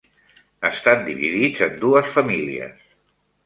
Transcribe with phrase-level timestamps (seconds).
[0.69, 2.85] Estan dividits en dues famílies.